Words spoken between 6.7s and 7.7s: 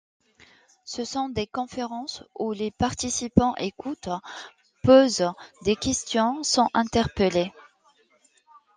interpellés.